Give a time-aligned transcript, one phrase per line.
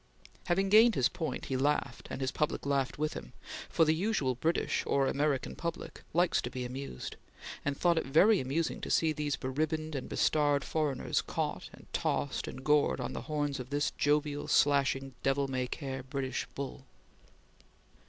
[0.45, 3.33] Having gained his point, he laughed, and his public laughed with him,
[3.69, 7.17] for the usual British or American public likes to be amused,
[7.63, 12.47] and thought it very amusing to see these beribboned and bestarred foreigners caught and tossed
[12.47, 16.87] and gored on the horns of this jovial, slashing, devil may care British bull.